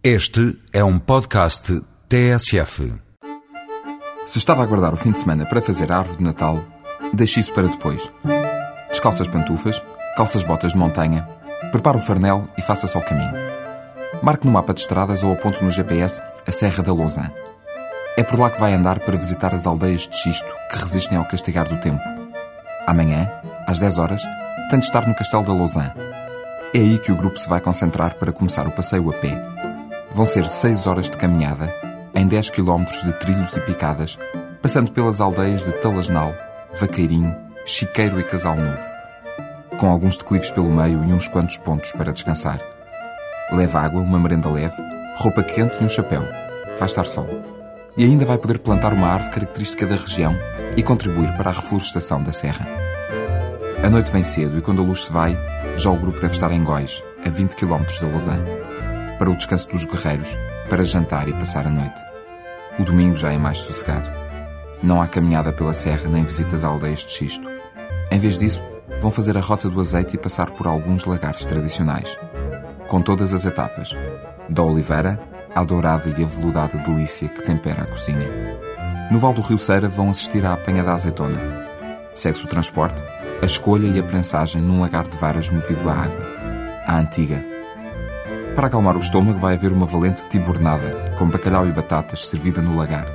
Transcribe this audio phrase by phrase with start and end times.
[0.00, 2.94] Este é um podcast TSF.
[4.26, 6.64] Se estava a aguardar o fim de semana para fazer a árvore de Natal,
[7.12, 8.08] deixe isso para depois.
[8.90, 9.82] Descalça as pantufas,
[10.16, 11.28] calça as botas de montanha,
[11.72, 13.34] prepare o farnel e faça-se ao caminho.
[14.22, 17.28] Marque no mapa de estradas ou aponte no GPS a Serra da Lousã.
[18.16, 21.24] É por lá que vai andar para visitar as aldeias de xisto que resistem ao
[21.24, 22.04] castigar do tempo.
[22.86, 23.28] Amanhã,
[23.66, 24.22] às 10 horas,
[24.70, 25.92] tem de estar no Castelo da Lousã.
[26.72, 29.57] É aí que o grupo se vai concentrar para começar o passeio a pé.
[30.10, 31.72] Vão ser 6 horas de caminhada,
[32.14, 34.18] em 10 km de trilhos e picadas,
[34.62, 36.34] passando pelas aldeias de Talasnal,
[36.80, 38.82] Vaqueirinho, Chiqueiro e Casal Novo.
[39.78, 42.58] Com alguns declives pelo meio e uns quantos pontos para descansar.
[43.52, 44.76] Leva água, uma merenda leve,
[45.16, 46.22] roupa quente e um chapéu.
[46.78, 47.28] Vai estar sol.
[47.96, 50.36] E ainda vai poder plantar uma árvore característica da região
[50.76, 52.66] e contribuir para a reflorestação da serra.
[53.84, 55.38] A noite vem cedo e quando a luz se vai,
[55.76, 58.67] já o grupo deve estar em Góis, a 20 km da Lausanne,
[59.18, 60.36] para o descanso dos guerreiros,
[60.68, 62.00] para jantar e passar a noite.
[62.78, 64.08] O domingo já é mais sossegado.
[64.82, 67.48] Não há caminhada pela serra nem visitas a aldeias de xisto.
[68.10, 68.62] Em vez disso,
[69.00, 72.16] vão fazer a rota do azeite e passar por alguns lagares tradicionais,
[72.88, 73.96] com todas as etapas,
[74.48, 75.20] da oliveira
[75.54, 78.28] à dourada e aveludada delícia que tempera a cozinha.
[79.10, 81.40] No Val do Rio Ceira vão assistir à apanha da azeitona.
[82.14, 83.02] Segue-se o transporte,
[83.42, 86.26] a escolha e a prensagem num lagar de varas movido à água,
[86.86, 87.57] à antiga.
[88.58, 92.76] Para acalmar o estômago vai haver uma valente tibornada, com bacalhau e batatas servida no
[92.76, 93.06] lagar.